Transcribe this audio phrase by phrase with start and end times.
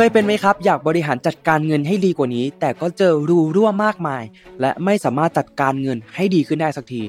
[0.00, 4.22] เคยเป็นไหมครับ อยากบริหารจัดการเงินให้ดีกว่านี้ แต่ก็เจอรูรั่วมากมาย
[4.60, 7.02] และไม่สามารถจัดการเงินให้ดีขึ้นได้สักที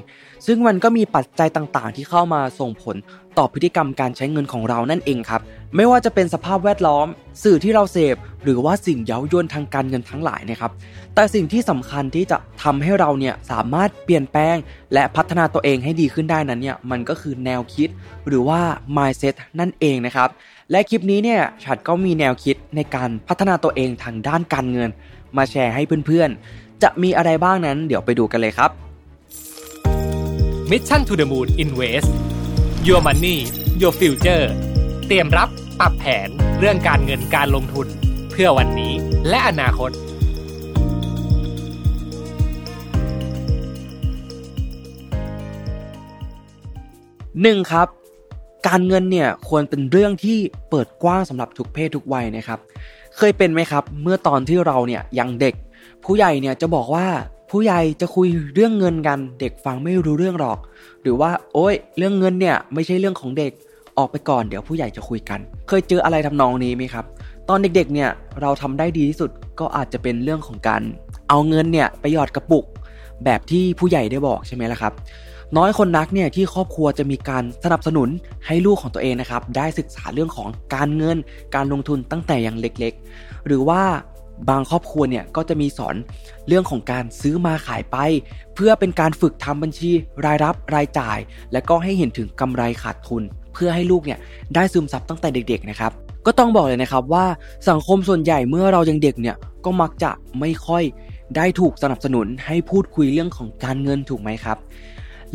[0.46, 2.96] ซึ่งมันก็มีปัจจัยต่างๆ ที่เข้ามาส่งผล
[3.38, 5.40] ต่อพฤติกรรมการใช้เงินของเรานั่นเองครับ
[5.76, 7.06] ไม่ว่าจะเป็นสภาพแวดล้อม
[7.42, 10.72] สื่อที่เราเสพ หรือว่าสิ่งเย้ายวนทางการเงินทั้งหลายนะครับ
[11.14, 14.56] แต่สิ่งที่สำคัญที่จะทำให้เราเนี่ยสามารถเปลี่ยนแปลง
[14.94, 17.88] และพัฒนาตัวเองให้ดีขึ้นได้นั้นเนี่ยมันก็คือแนวคิด
[18.26, 18.60] หรือว่า
[18.96, 20.28] mindset นั่นเองนะครับ
[20.70, 24.90] และคลิปนี้เนี่ยฉัดก็มีแนวคิดในการพัฒนาตัวเองทางด้านการเงิน
[25.36, 28.70] มาแชร์ให้เพื่อนๆ จะมีอะไรบ้างนั้น เดี๋ยวไปดูกันเลยครับ
[30.70, 32.10] Mission to the Moon Invest
[32.88, 33.36] Your Money
[33.80, 34.44] Your Future
[35.08, 35.48] เตรียมรับ
[35.80, 37.86] ปรับแผนเรื่องการเงินการลงทุน
[38.30, 38.92] เพื่อวันนี้
[39.28, 39.90] และอนาคต
[47.42, 47.88] หนึ่งครับ
[48.68, 50.38] การเงินเนี่ยควรเป็นเรื่องที่
[50.70, 52.58] เปิดกว้างสำหรับทุกเพศทุกวัยนะครับ
[53.16, 55.54] เคยเป็นไหมครับ เมื่อตอนที่เราเนี่ยยังเด็ก
[56.04, 57.06] ผู้ใหญ่เนี่ยจะบอกว่า
[57.50, 60.58] ผู้ใหญ่จะคุยเรื่องเงินกัน เด็กฟังไม่รู้เรื่องหรอก
[61.02, 63.52] หรือว่า โอ๊ย เรื่องเงินเนี่ยไม่ใช่เรื่องของเด็ก
[63.98, 67.04] ออกไปก่อนเดี๋ยวผู้ใหญ่จะคุยกัน เคยเจออะไรทำนองนี้ไหมครับ
[67.48, 68.10] ตอนเด็กๆเนี่ย
[68.40, 70.82] เราทำได้ดีที่สุดก็อาจจะเป็นเรื่องของการ
[71.28, 72.64] เอาเงินเนี่ยไปหยอดกระปุก
[73.24, 74.92] แบบที่ผู้ใหญ่ได้บอกใช่ไหมล่ะครับ
[75.56, 78.08] น้อยคนนักเนี่ยที่ครอบครัวจะมีการสนับสนุน
[78.46, 81.16] ให้ลูกของตัวเองนะครับได้ศึกษาเรื่องของการเงิน
[81.54, 83.82] การลงทุนตั้งแต่ยังเล็กๆ หรือว่า
[84.50, 85.96] บางครอบครัวเนี่ยก็จะมีสอน
[86.48, 87.96] เรื่องของการซื้อมาขายไป
[88.54, 89.90] เพื่อเป็นการฝึกทำบัญชี
[90.24, 91.18] รายรับรายจ่าย
[91.52, 94.18] และก็ให้เห็นถึงกำไรขาดทุน เพื่อให้ลูกเนี่ย
[94.54, 95.92] ได้ซึมซับตั้งแต่เด็กๆนะครับ
[96.26, 97.26] ก็ต้องบอกเลยนะครับว่า
[97.68, 100.82] สังคมส่วนใหญ่เมื่อเรายังเด็กเนี่ยก็มักจะไม่ค่อย
[101.36, 104.58] ได้ถูกสนับสนุนให้พูดคุยเรื่องของการเงินถูกไหมครับ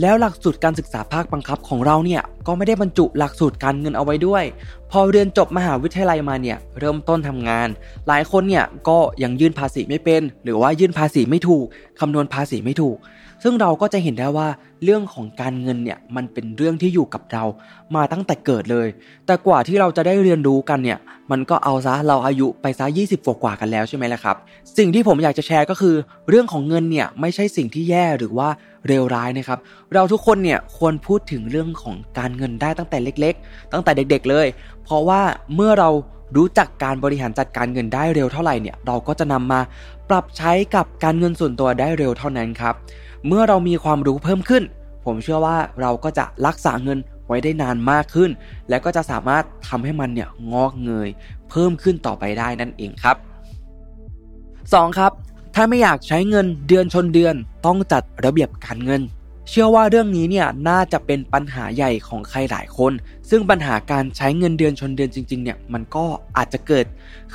[0.02, 4.44] แล้วหลักสูตรการศึกษาภาคบังคับของเราเนี่ยก็ไม่ได้บรรจุหลักสูตรการเงินเอาไว้ด้วย
[4.92, 7.68] พอเรียนจบมหาวิทยาลัยมาเนี่ยเริ่มต้นทำงาน
[8.08, 11.66] หลายคนเนี่ยก็ยังยื่นภาษีไม่เป็น หรือว่ายื่นภาษีไม่ถูก
[12.00, 12.98] คำนวณภาษีไม่ถูก
[13.44, 14.48] ซึ่งเราก็จะเห็นได้ว่า
[14.84, 17.44] เรื่องของการเงินเนี่ยมันเป็นเรื่องที่อยู่กับเรา
[17.96, 18.88] มาตั้งแต่เกิดเลย
[19.26, 21.00] แต่กว่าที่เราจะได้เรียนรู้กันเนี่ย
[21.32, 24.36] มันก็เอาซะเราอายุไปซะ20กว่ากันแล้วใช่ไหมล่ะครับ
[24.78, 25.96] สิ่งที่ผมอยากจะแชร์ก็คือ
[26.30, 28.50] เรื่องของเงินเนี่ยไม่ใช่สิ่งที่แย่หรือว่า
[28.88, 29.60] เลวร้ายนะครับ
[29.94, 34.48] เราทุกคนเนี่ยควรพูดถึงเรื่องของการเงินได้ตั้งแต่เล็ก ๆ ตั้งแต่เด็ก ๆ เลย
[34.84, 35.22] เพราะว่า
[35.56, 35.90] เมื่อเรา
[36.38, 39.62] รู้จักการบริหารจัดการเงินได้เร็วเท่าไหร่เนี่ยเราก็จะนำมา
[40.10, 42.74] ปรับใช้กับการเงินส่วนตัวได้เร็วเท่านั้นครับ
[43.28, 44.64] เมื่อเรามีความรู้เพิ่มขึ้น
[45.06, 48.30] ผมเชื่อว่าเราก็จะรักษาเงินไว้ได้นานมากขึ้น
[48.70, 51.10] และก็จะสามารถทำให้มันเนี่ยงอกเงย
[51.50, 53.18] เพิ่มขึ้นต่อไปได้นั่นเองครับ
[54.08, 55.00] 2.
[55.00, 55.12] ครับ
[55.58, 57.36] ถ้าไม่อยากใช้เงินเดือนชนเดือน
[57.66, 59.02] ต้องจัดระเบียบการเงิน
[59.50, 62.94] เชื่อว่าเรื่องนี้เนี่ยน่าจะเป็นปัญหาใหญ่ของใครหลายคน
[63.30, 66.06] ซึ่งปัญหาการใช้เงินเดือนชนเดือนจริงๆเนี่ยมันก็
[66.38, 66.86] อาจจะเกิด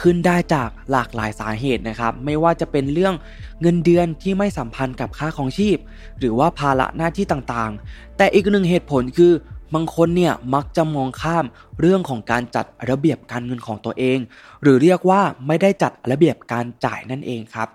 [0.00, 3.14] ขึ้นได้จากหลากหลายสาเหตุนะครับ ไม่ว่าจะเป็นเรื่อง
[3.60, 5.78] เงินเดือนที่ไม่สัมพันธ์กับค่าของชีพ
[6.19, 9.32] หรือว่าภาระหน้าที่ต่างๆ แต่อีกหนึ่งเหตุผลคือ
[9.75, 11.44] บางคนเนี่ยมักจะมองข้าม
[11.81, 14.19] เรื่องของการจัดระเบียบการเงินของตัวเอง
[14.62, 17.69] หรือเรียกว่าไม่ได้จัดระเบียบการจ่ายนั่นเองครับ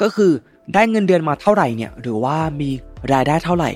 [0.00, 0.32] ก็คือ
[0.74, 2.70] ได้เงินเดือนมาเท่าไหร่เนี่ยหรือว่ามี
[3.12, 3.70] รายได้เท่าไหร่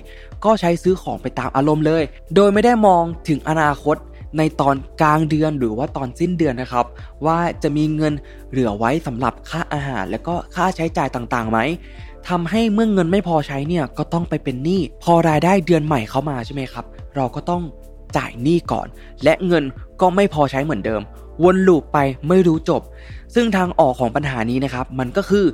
[0.45, 2.03] ก็ใช้ซื้อของไปตามอารมณ์เลย
[2.35, 3.97] โดยไม่ได้มองถึงอนาคต
[4.39, 6.87] ในตอนกลางเดือนหรือว่าตอนสิ้นเดือนนะครับ
[7.27, 8.13] ว่าจะมีเงิน
[8.51, 11.59] เหลือไว้สำหรับค่าอาหาร และก็ค่าใช้จ่ายต่างๆไหม
[12.29, 16.85] ทำให้เมื่อเงินไม่พอใช้เนี่ยก็ต้องไปเป็นหนี้พอรายได้เดือนใหม่เข้ามาใช่ไหมครับ
[17.17, 17.63] เราก็ต้อง
[18.17, 18.87] จ่ายหนี้ก่อน
[19.25, 19.65] และเงิน
[20.01, 21.03] ก็ไม่พอใช้เหมือนเดิม
[21.45, 21.99] วนลูปไป
[22.29, 22.83] ไม่รู้จบ
[23.35, 25.47] ซึ่งทางออกของปัญหานี้นะครับ มันก็คือ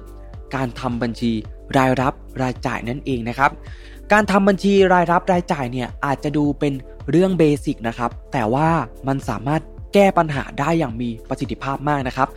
[0.54, 1.32] การทำบัญชี
[1.78, 3.50] รายรับรายจ่ายนั่นเองนะครับ
[4.12, 6.72] การทำบัญชีรายรับรายจ่ายเนี่ยอาจจะดูเป็น
[7.10, 8.68] เรื่องเบสิกนะครับ แต่ว่า
[9.08, 9.62] มันสามารถ
[9.94, 12.28] แก้ปัญหาได้อย่างมีประสิทธิภาพมากนะครับ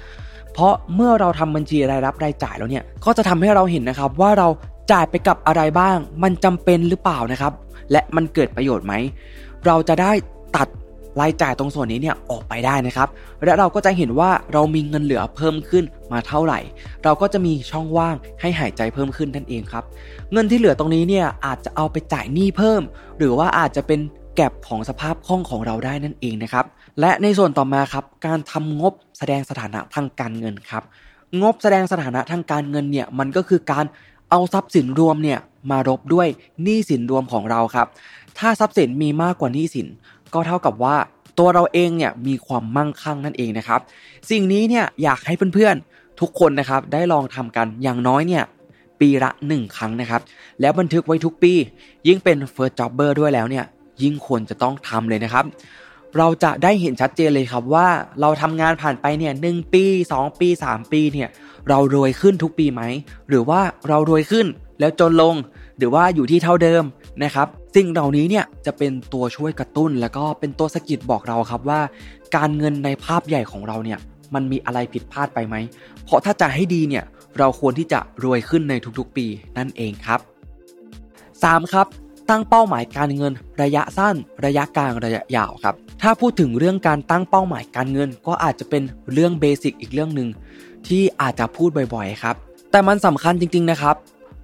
[0.53, 4.47] เพราะเมื่อเราทำบัญชีรายรับรายจ่ายแล้วเนี่ยก็จะทำให้เราเห็นนะครับว่าเรา
[4.91, 7.53] จ่ายไปกับอะไรบ้าง มันจำเป็นหรือเปล่านะครับ
[7.91, 8.93] และมันเกิดประโยชน์ไหม
[9.65, 10.11] เราจะได้
[10.55, 10.67] ตัด
[11.21, 13.07] รายจ่ายตรงส่วนนี้เนี่ยออกไปได้นะครับ
[13.43, 16.59] และเราก็จะเห็นว่าเรามีเงินเหลือเพิ่มขึ้นมาเท่าไหร่
[17.03, 19.83] เราก็จะมีช่องว่างให้หายใจเพิ่มขึ้นนั่นเองครับ
[20.33, 22.81] เงินที่เหลือตรงนี้เนี่ยอาจจะเอาไปจ่ายหนี้เพิ่ม
[23.17, 23.99] หรือว่าอาจจะเป็น
[24.35, 26.65] แก็บของสภาพคล่องของเราได้นั่นเองนะครับ
[26.99, 30.83] และในส่วนต่อมาครับการทำงบแสดงสถานะทางการเงินครับ
[31.41, 33.85] งบแสดงสถานะทางการเงินเนี่ยมันก็คือการ
[34.29, 35.39] เอาทรัพย์สินรวมเนี่ย
[35.71, 36.27] มารบด้วย
[36.63, 37.87] หนี้สินรวมของเราครับ
[38.37, 39.87] ถ้าทรัพย์สินมีมากกว่าหนี้สิน
[40.33, 40.95] ก็เท่ากับว่า
[41.39, 43.79] ตัวเราเองเนี่ยมีความมั่งคั่งนั่นเองนะครับ
[44.29, 48.43] สิ่งนี้เนี่ยอยากให้เพื่อนๆทุกคนนะครับได้ลองทำกันอย่างน้อยเนี่ย
[48.99, 50.21] ปีละ 1 ครั้งนะครับ
[50.61, 51.53] แล้วบันทึกไว้ทุกปี
[52.07, 53.65] ยิ่งเป็น first jobber ด้วยแล้วเนี่ย
[54.03, 55.45] ยิ่งควรจะต้องทำเลยนะครับ
[56.17, 57.87] เราจะได้เห็นชัดเจนเลยครับว่า
[58.21, 59.43] เราทำงานผ่านไปเนี่ยห
[59.73, 59.83] ปี
[60.13, 61.29] 2 ปี 3 ปีเนี่ย
[61.69, 62.81] เรารวยขึ้นทุกปีไหม
[63.29, 64.45] หรือว่าเรารวยขึ้น
[64.79, 65.35] แล้วจนลง
[65.77, 66.83] หรือว่าอยู่ที่เท่าเดิม
[67.23, 71.81] นะครับสิ่งเหล่านี้เนี่ยจะเป็นตัวช่วยกระตุ้น แล้วก็เป็นตัวสกิดบอกเราครับว่า
[72.35, 73.99] การเงินในภาพใหญ่ของเราเนี่ย
[74.33, 75.55] มันมีอะไรผิดพลาดไปไหม
[76.05, 77.03] เพราะถ้าจะให้ดีเนี่ย
[77.39, 79.25] เราควรที่จะรวยขึ้นในทุกๆปี
[79.57, 80.19] นั่นเองครับ
[81.01, 81.73] 3.
[81.73, 81.87] ครับ
[82.29, 84.15] ตั้งเป้าหมายการเงิน ระยะสั้น
[84.45, 88.83] ระยะกลางระยะยาวครับ ถ้าพูดถึงเรื่องการตั้งเป้าหมายการเงิน ก็อาจจะเป็น
[89.13, 90.29] เรื่องเบสิกอีกเรื่องหนึ่ง
[90.87, 92.35] ที่อาจจะพูดบ่อยๆครับ
[92.71, 93.95] แต่มันสำคัญจริงๆนะครับ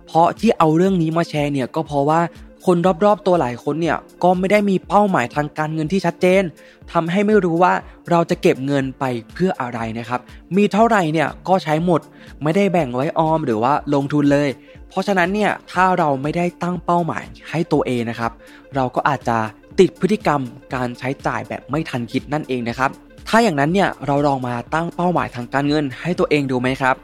[0.07, 2.21] เพราะที่เอาเรื่องนี้มาแชร์เนี่ยก็เพราะว่า
[2.65, 6.43] คนรอบๆตัวหลายคนเนี่ยก็ไม่ได้มีเป้าหมายทางการเงินที่ชัดเจน
[6.91, 7.73] ทำให้ไม่รู้ว่า
[8.09, 9.03] เราจะเก็บเงินไป
[9.33, 10.19] เพื่ออะไรนะครับ
[10.55, 12.01] มีเท่าไหร่เนี่ยก็ใช้หมด
[12.43, 14.49] ไม่ได้แบ่งไว้ออมหรือว่าลงทุนเลย
[14.89, 18.31] เพราะฉะนั้นเนี่ยถ้าเราไม่ได้ตั้งเป้าหมายให้ตัวเองนะครับ
[18.75, 19.37] เราก็อาจจะ
[19.79, 20.41] ติดพฤติกรรม
[20.75, 22.89] การใช้จ่ายแบบไม่ทันคิดนั่นเองนะครับ
[23.27, 26.95] ถ้าอย่างนั้นเนี่ยเราลองมาตั้งเป้าหมายทางการเงินให้ตัวเองดูไหมครับ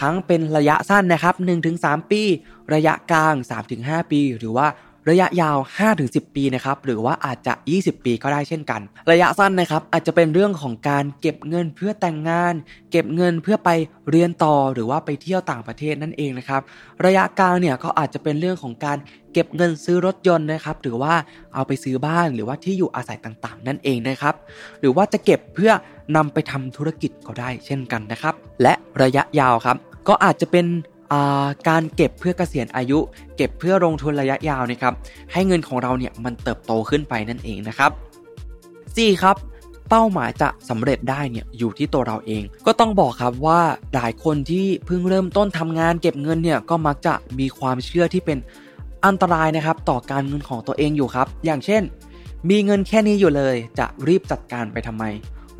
[0.00, 1.34] ทั้งเป็นระยะสั้นนะครับ
[1.72, 2.22] 1-3 ปี
[2.74, 3.34] ระยะกลาง
[3.72, 4.66] 3-5 ปี หรือว่า
[5.10, 5.56] ระยะยาว
[5.96, 8.80] 5-10 ปีนะครับหรือว่าอาจจะ 20 ปีก็ได้เช่นกัน
[9.10, 12.54] ระยะสั้นนะครับอาจจะเป็นเรื่องของการเก็บเงินเพื่อแต่งงาน
[12.90, 13.70] เก็บเงินเพื่อไป
[14.10, 16.62] เรียนต่อหรือว่าไปเที่ยวต่างประเทศนั่นเองนะครับ
[17.04, 18.98] ระยะกลางเนี่ยก็อาจจะเป็นเรื่องของการ
[19.32, 21.14] เก็บเงินซื้อรถยนต์นะครับหรือว่า
[21.54, 24.34] เอาไปซื้อบ้านหรือว่าที่อยู่อาศัยต่างๆ นั่นเองนะครับ
[24.80, 25.72] หรือว่าจะเก็บเพื่อ
[26.16, 28.72] นำไปทำธุรกิจก็ได้เช่นกันนะครับและ
[29.02, 29.76] ระยะยาวครับ
[30.08, 30.66] ก็อาจจะเป็น
[31.68, 32.98] การเก็บเพื่อเกษียณอายุ
[33.36, 34.94] เก็บเพื่อลงทุนระยะยาวนะครับ
[35.32, 37.90] ให้เงินของเราเนี่ยมันเติบโตขึ้นไปนั่นเองนะครับ
[38.56, 39.22] 4.
[39.22, 39.36] ครับ
[39.90, 43.60] เป้าหมายจะสำเร็จได้เนี่ยอยู่ที่ตัวเราเอง ก็ต้องบอกครับว่า
[43.94, 48.38] หลายคนที่เพิ่งเริ่มต้นทำงานเก็บเงินเนี่ยก็มักจะมีความเชื่อที่เป็น
[49.04, 51.82] อันตรายนะครับ ต่อการเงินของตัวเองอยู่ครับ อย่างเช่น
[52.50, 55.04] มีเงินแค่นี้อยู่เลยจะรีบจัดการไปทำไม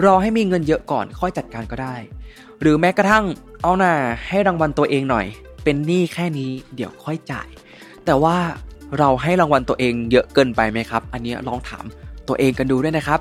[0.05, 1.96] รอให้มีเงินเยอะก่อนค่อยจัดการก็ได้
[2.61, 3.25] หรือแม้กระทั่ง
[3.66, 3.94] เอาหน่า
[4.28, 5.26] ให้รางวัลตัวเองหน่อย
[5.64, 7.49] เป็นหนี้แค่นี้เดี๋ยวค่อยจ่าย
[8.05, 8.37] แต่ว่า
[8.99, 11.84] เราให้รางวัลตัวเองเยอะเกินไปไหมครับ อันนี้ลองถาม
[12.28, 13.20] ตัวเองกันดูด้วยนะครับ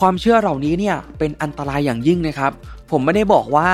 [0.00, 2.52] ความเชื่อเหล่านี้เนี่ยเป็นอันตรายอย่างยิ่งนะครับ
[2.90, 3.68] ผมไม่ได้บอกว่า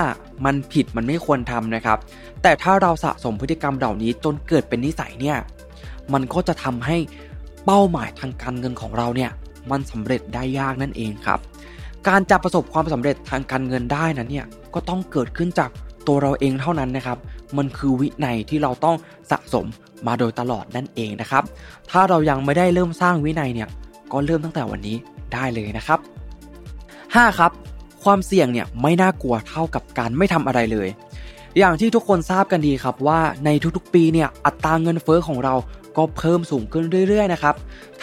[0.44, 1.98] มันผิดมันไม่ควรทำนะครับ
[2.42, 5.36] แต่ถ้าเราสะสมพฤติกรรมเหล่านี้จนเกิดเป็นนิสัยเนี่ย
[6.12, 6.96] มันก็จะทำให้
[7.64, 9.30] เป้าหมายทางการเงินของเราเนี่ย
[9.70, 11.40] มันสำเร็จได้ยากนั่นเองครับ
[12.08, 15.70] การจะประสบความสำเร็จทางการเงินได้นั้นเนี่ยก็ต้องเกิดขึ้นจาก
[16.08, 17.18] ตัวเราเองเท่านั้นนะครับ
[17.56, 18.96] มันคือวินัยที่เราต้อง
[19.30, 19.66] สะสม
[20.06, 21.42] มาโดยตลอดนั่นเองนะครับ
[21.90, 23.68] ถ้าเรายังไม่ได้เริ่มสร้างวินัยเนี่ย
[24.12, 24.96] ก็เริ่มตั้งแต่วันนี้
[25.32, 25.98] ได้เลยนะครับ
[26.74, 27.38] 5.
[27.38, 27.52] ครับ
[28.04, 30.88] ความเสี่ยงเนี่ยไม่น่ากลัวเท่ากับการไม่ทำอะไรเลย
[31.58, 35.54] อย่างที่ทุกคนทราบกันดีครับว่าในทุกๆปีเนี่ยอัตราเงินเฟอ้อของเรา
[35.96, 37.54] ก็เพิ่มสูงขึ้นเรื่อยๆนะครับ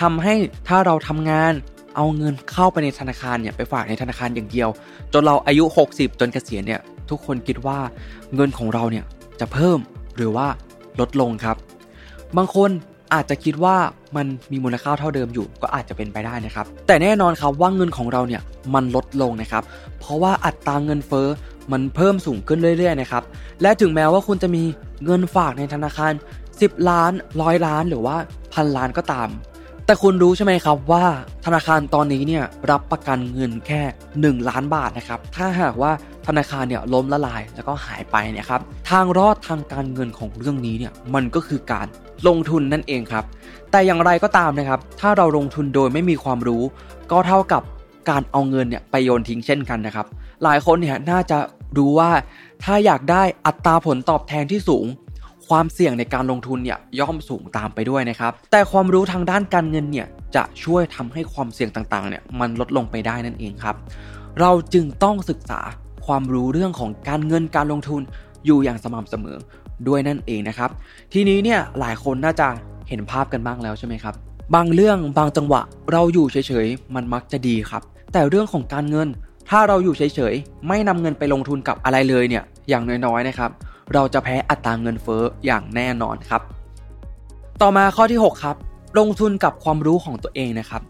[0.01, 0.33] ทำให้
[0.67, 1.53] ถ้าเราทำงาน
[1.95, 4.69] เอาเงินเข้าไปในธนาคารเนี่ยไปฝากในธนาคารอย่างเดียว
[5.13, 5.63] จนเราอายุ
[5.93, 7.77] 60 จนเกษียณเนี่ย ทุกคนคิดว่า
[8.35, 9.05] เงินของเราเนี่ย
[9.39, 9.79] จะเพิ่ม
[10.17, 10.47] หรือว่า
[10.99, 11.57] ลดลงครับ
[12.37, 12.69] บางคน
[13.13, 13.75] อาจจะคิดว่า
[14.15, 18.41] มันมีมูลค่าเท่าเดิมอยู่ก็อาจจะเป็นไปได้นะครับ แต่แน่นอนครับว่าเงินของเราเนี่ย
[18.73, 19.63] มันลดลงนะครับ
[19.99, 21.27] เพราะว่าอัตราเงินเฟ้อ
[21.71, 23.23] มันเพิ่มสูงขึ้นเรื่อยๆนะครับ
[23.61, 24.63] และถึงแม้ว่าคุณจะมี
[25.05, 26.13] เงินฝากในธนาคาร
[26.49, 27.11] 10 ล้าน
[27.41, 28.15] ร้อยล้านหรือว่า
[28.53, 29.29] พันล้านก็ตาม
[29.85, 31.03] แต่คุณรู้ใช่ไหมครับว่า
[31.45, 33.81] ธนาคารตอนนี้เนี่ยรับประกันเงินแค่
[34.19, 35.91] 1 ล้านบาทนะครับ ถ้าหากว่า
[36.27, 41.87] ธนาคารเนี่ยล้มละลายแล้วก็หายไปเนี่ยครับทางรอดทางการเงินของเรื่องนี้เนี่ยมันก็คือการ
[42.27, 43.25] ลงทุนนั่นเองครับ
[43.71, 46.63] แต่อย่างไรก็ตามนะครับ ถ้าเราลงทุนโดยไม่มีความรู้
[47.11, 47.61] ก็เท่ากับ
[48.09, 50.05] การเอาเงินเนี่ยไปโยนทิ้งเช่นกันนะครับ
[50.43, 51.37] หลายคนเนี่ยน่าจะ
[51.77, 52.11] รู้ว่า
[52.63, 54.85] ถ้าอยากได้อัตราผลตอบแทนที่สูง
[55.47, 63.75] ความเสี่ยงในการลงทุนเนี่ยย่อมสูงตามไปด้วยนะครับ แต่ความรู้ทางด้านการเงินเนี่ยจะช่วยทำให้ความเสี่ยงต่างๆเนี่ยมันลดลงไปได้นั่นเองครับ
[64.39, 65.59] เราจึงต้องศึกษา
[66.11, 68.01] ความรู้เรื่องของการเงินการลงทุน
[68.45, 69.37] อยู่อย่างสม่ำเสมอ
[69.87, 70.69] ด้วยนั่นเองนะครับ
[71.13, 72.47] ทีนี้เนี่ยหลายคนน่าจะ
[72.89, 74.15] เห็นภาพกันบ้างแล้วใช่ไหมครับ
[74.55, 77.81] บางเรื่องบางจังหวะเราอยู่เฉยๆมันมักจะดีครับ
[78.13, 79.07] แต่เรื่องของการเงิน
[79.49, 83.51] ถ้าเราอยู่เฉยๆไม่นำเงินไปลงทุนกับอะไรเลยเนี่ยอย่างน้อยๆนะครับ
[83.93, 86.41] เราจะแพ้อัตราเงินเฟ้ออย่างแน่นอนครับ
[87.61, 88.57] ต่อมาข้อที่ 6 ครับ
[88.99, 90.81] ลงทุนกับความรู้ของตัวเองนะครับ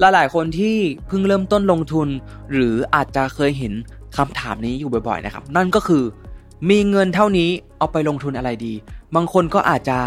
[0.00, 2.08] หลายๆ คนที่เพิ่งเริ่มต้นลงทุน
[2.52, 3.72] หรืออาจจะเคยเห็น
[4.16, 6.04] คำถามนี้อยู่บ่อยๆนะครับ นั่นก็คือ
[6.70, 8.72] มีเงินเท่านี้เอาไปลงทุนอะไรดี
[9.14, 9.98] บางคนก็อาจจะ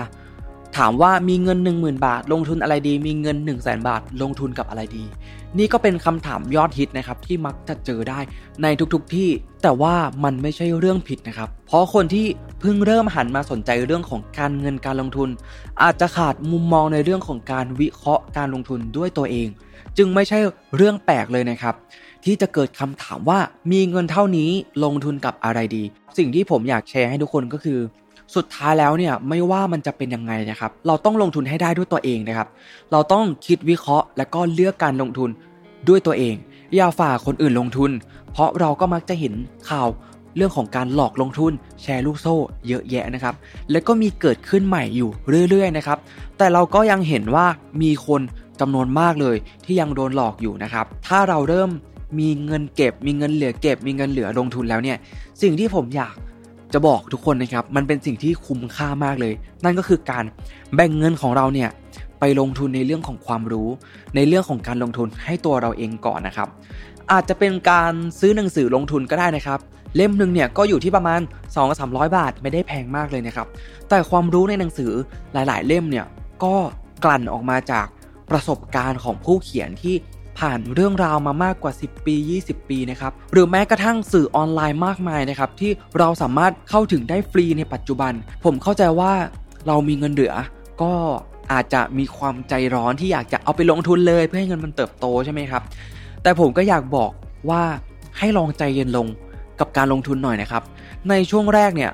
[0.78, 5.04] ถามว่ามีเงิน 1 0,000 บาท ลงทุนอะไรดี มีเงิน 1 0 0 0 0แบาท ลงทุนกับอะไรดี
[5.58, 8.20] นี่ก็เป็นคำถามยอดฮิตนะครับที่มักจะเจอได้
[8.64, 9.30] ในทุกๆทที่
[9.64, 12.26] แต่ว่ามันไม่ใช่เรื่องผิดนะครับ เพราะคนที่
[12.60, 15.30] เพิ่งเริ่มหันมาสนใจเรื่องของการเงินการลงทุน
[15.82, 19.48] อาจจะขาดมุมมองในเรื่องของการวิเคราะห์การลงทุนด้วยตัวเอง
[19.98, 20.40] จึงไม่ใช่
[20.76, 21.76] เรื่องแปลกเลยนะครับ
[22.24, 23.39] ที่จะเกิดคำถามว่า
[23.72, 24.50] มีเงินเท่านี้
[24.84, 25.84] ลงทุนกับอะไรดี
[26.18, 27.80] สิ่งที่ผมอยากแชร์ให้ทุกคนก็คือ
[28.36, 32.48] สุดท้ายแล้วเนี่ยไม่ว่ามันจะเป็นยังไงนะครับ เราต้องลงทุนให้ได้ด้วยตัวเองนะครับ
[32.92, 35.30] เราต้องคิดวิเคราะห์ และก็เลือกการลงทุน
[35.88, 36.36] ด้วยตัวเอง
[36.75, 37.92] อย่าฝากคนอื่นลงทุน
[38.32, 39.34] เพราะเราก็มักจะเห็น
[39.70, 39.88] ข่าว
[40.36, 41.51] เรื่องของการหลอกลงทุน
[41.82, 42.36] แชร์ลูกโซ่
[42.68, 43.36] เยอะแยะนะครับ
[43.72, 45.10] แล้วก็มีเกิดขึ้นใหม่อยู่
[45.50, 45.98] เรื่อยๆนะครับ
[46.38, 47.46] แต่เราก็ยังเห็นว่า
[47.82, 48.22] มีคน
[48.60, 51.70] จำนวนมากเลยที่ยังโดนหลอกอยู่นะครับ ถ้าเราเริ่ม
[52.20, 54.98] มีเงินเก็บ มีเงินเหลือเก็บ มีเงินเหลือลงทุนแล้วเนี่ย
[55.41, 56.15] สิ่งที่ผมอยาก
[56.74, 60.24] จะบอกทุกคนนะครับ มันเป็นสิ่งที่คุ้มค่ามากเลย นั่นก็คือการ
[60.75, 61.70] แบ่งเงินของเราเนี่ย
[62.20, 63.70] ไปลงทุนในเรื่องของความรู้
[64.15, 66.48] ในเรื่องของการลงทุนให้ตัวเราเองก่อนนะครับ
[67.12, 69.60] อาจจะเป็นการซื้อหนังสือลงทุนก็ได้นะครับ
[69.96, 71.22] เล่มหนึ่งเนี่ยก็อยู่ที่ประมาณ
[71.67, 73.48] 2-300 บาทไม่ได้แพงมากเลยนะครับ
[73.89, 74.91] แต่ความรู้ในหนังสือ
[75.34, 76.05] หลาย ๆ เล่มเนี่ย
[76.43, 76.55] ก็
[77.03, 77.88] กลั่นออกมาจาก
[78.32, 79.96] ประสบการณ์ของผู้เขียนที่
[80.40, 88.13] ผ่านเรื่องราวมามากกว่า 10 ปี 20 ปีนะครับหรือแม้กระทั่งสื่อออนไลน์มากมายนะครับที่เราสามารถเข้าถึงได้ฟรีในปัจจุบัน
[88.46, 89.12] ผมเข้าใจว่า
[89.68, 90.34] เรามีเงินเหลือ
[90.82, 90.94] ก็
[91.52, 95.63] อาจจะมีความใจร้อนที่อยากจะเอาไปลงทุนเลยเพื่อให้เงินมันเติบโตใช่ไหมครับ
[96.24, 97.12] แต่ผมก็อยากบอก
[97.50, 97.62] ว่า
[98.18, 99.08] ให้ลองใจเย็นลง
[99.60, 100.63] กับการลงทุนหน่อยนะครับ
[101.10, 101.92] ในช่วงแรกเนี่ย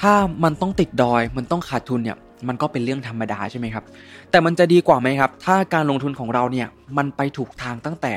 [0.00, 0.14] ถ้า
[0.44, 3.84] มันต้องติดดอย มันต้องขาดทุนเนี่ย มันก็เป็นเรื่องธรรมดาใช่ไหมครับ
[4.30, 8.12] แต่มันจะดีกว่าไหมครับ ถ้าการลงทุนของเราเนี่ยมันไปถูกทางตั้งแต่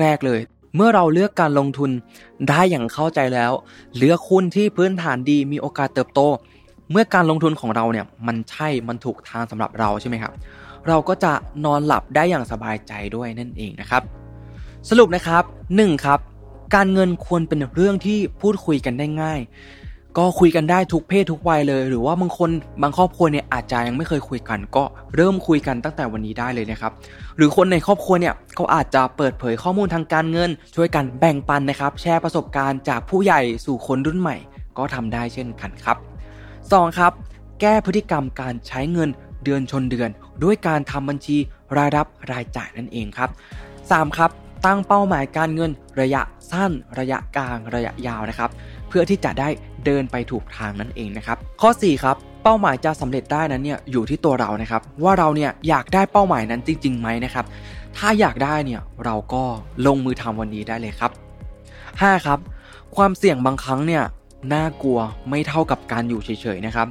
[0.00, 0.40] แรก ๆ เลย
[0.76, 1.90] เมื่อเราเลือกการลงทุน
[2.48, 3.52] ได้อย่างเข้าใจแล้ว
[3.98, 6.20] เลือกหุ้นที่พื้นฐานดีมีโอกาสเติบโต
[6.90, 10.32] เมื่อการลงทุนของเราเนี่ยมันใช่มันถูกทางสำหรับเราใช่ไหมครับ
[10.88, 11.32] เราก็จะ
[11.64, 14.02] นอนหลับได้อย่างสบายใจด้วยนั่นเองนะครับ
[14.88, 16.04] สรุปนะครับ 1.
[16.04, 16.20] ครับ
[16.74, 19.40] การเงินควรเป็นเรื่องที่พูดคุยกันได้ง่าย
[20.18, 22.50] ก็คุยกันได้ทุกเพศทุกวัยเลย หรือว่าบางคน
[22.82, 26.92] บางครอบครัวเนี่ยอาจจะยังไม่เคยคุยกัน ก็เริ่มคุยกันตั้งแต่วันนี้ได้เลยนะครับ
[27.36, 34.36] หรือคนในครอบครัวเนี่ยก็อาจจะเปิดเผยข้อมูลทางการเงิน ช่วยกันแบ่งปันนะครับ แชร์ประสบการณ์จากผู้ใหญ่สู่คนรุ่นใหม่
[34.78, 35.96] ก็ทำได้เช่นกันครับ
[36.48, 36.98] 2.
[36.98, 37.12] ครับ
[37.60, 39.10] แก้พฤติกรรมการใช้เงิน
[39.44, 40.10] เดือนชนเดือน
[40.42, 41.36] ด้วยการทำบัญชี
[41.76, 43.30] รายรับรายจ่ายนั่นเองครับ
[43.72, 44.18] 3.
[44.18, 44.30] ครับ
[44.66, 48.50] ตั้งเป้าหมายการเงินระยะสั้น ระยะกลางระยะยาวนะครับ
[48.92, 49.48] พื่อที่จะได้
[49.84, 57.44] เดินไปถูกทางนั่นเองนะครับ ข้อ 4 ครับเป้าหมายจะสำเร็จได้นั้นเนี่ยอยู่ที่ตัวเรานะครับ ว่าเราเนี่ยอยากได้เป้าหมายนั้นจริงๆไหมนะครับ
[57.96, 59.42] ถ้าอยากได้เนี่ยเราก็
[59.86, 61.10] ลงมือทำวันนี้ได้เลยครับ
[61.68, 62.26] 5.
[62.26, 62.38] ครับ
[62.96, 64.02] ความเสี่ยงบางครั้งเนี่ย
[64.54, 64.98] น่ากลัว
[65.30, 66.86] ไม่เท่ากับการอยู่เฉยๆนะครับ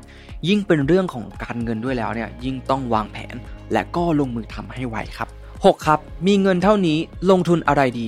[0.48, 3.36] ยิ่งเป็นเรื่องของการเงินด้วยแล้วเนี่ยยิ่งต้องวางแผน
[3.74, 5.88] และก็ลงมือทำให้ไวครับ 6.
[5.88, 6.98] ครับ มีเงินเท่านี้
[7.32, 8.08] ลงทุนอะไรดี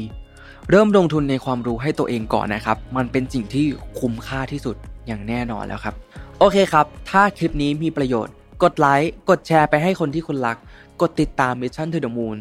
[0.70, 3.65] เริ่มลงทุนในความรู้ให้ตัวเองก่อนนะครับ มันเป็นสิ่งที่
[4.00, 4.75] คุ้มค่าที่สุด
[5.08, 5.96] อย่างแน่นอนแล้วครับ
[6.39, 10.58] โอเคครับ ถ้าคลิปนี้มีประโยชน์ กดไลค์ กดแชร์ไปให้คนที่คุณรัก
[11.01, 12.38] กดติดตาม Mission to the Moon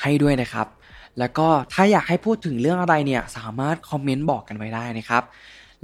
[0.00, 0.66] ให้ด้วยนะครับ
[1.18, 5.22] แล้วก็ถ้าอยากให้พูดถึงเรื่องอะไรเนี่ย สามารถคอมเมนต์บอกกันไว้ได้นะครับ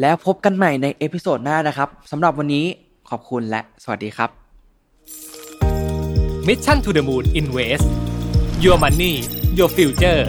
[0.01, 2.65] แล้วพบกันใหม่ใน episode หน้านะครับสำหรับวันนี้
[3.11, 4.31] ขอบคุณและสวัสดีครับ
[6.47, 7.87] Mission to the Moon Invest
[8.65, 9.13] Your Money
[9.59, 10.21] Your Future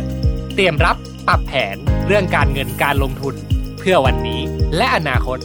[0.55, 0.97] เตรียมรับ
[1.27, 1.75] ปรับแผน
[2.07, 3.35] เรื่องการเงินการลงทุน
[3.79, 4.41] เพื่อวันนี้
[4.77, 5.37] และอนาคต